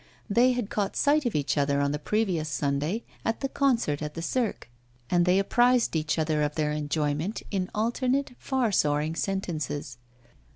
They 0.27 0.53
had 0.53 0.71
caught 0.71 0.95
sight 0.95 1.27
of 1.27 1.35
each 1.35 1.59
other 1.59 1.79
on 1.79 1.91
the 1.91 1.99
previous 1.99 2.49
Sunday 2.49 3.03
at 3.23 3.41
the 3.41 3.47
concert 3.47 4.01
at 4.01 4.15
the 4.15 4.23
Cirque, 4.23 4.67
and 5.11 5.27
they 5.27 5.37
apprised 5.37 5.95
each 5.95 6.17
other 6.17 6.41
of 6.41 6.55
their 6.55 6.71
enjoyment 6.71 7.43
in 7.51 7.69
alternate, 7.75 8.31
far 8.39 8.71
soaring 8.71 9.13
sentences. 9.13 9.99